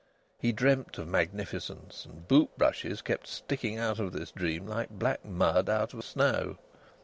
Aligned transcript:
He 0.39 0.51
dreamt 0.51 0.97
of 0.97 1.07
magnificence 1.07 2.05
and 2.05 2.27
boot 2.27 2.49
brushes 2.57 3.03
kept 3.03 3.27
sticking 3.27 3.77
out 3.77 3.99
of 3.99 4.13
this 4.13 4.31
dream 4.31 4.65
like 4.65 4.89
black 4.89 5.23
mud 5.23 5.69
out 5.69 5.93
of 5.93 6.03
snow. 6.03 6.57